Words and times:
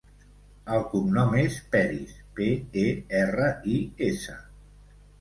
El 0.77 0.85
cognom 0.93 1.35
és 1.43 1.59
Peris: 1.77 2.17
pe, 2.41 2.49
e, 2.87 2.89
erra, 3.23 3.55
i, 3.77 3.81
essa. 4.13 4.43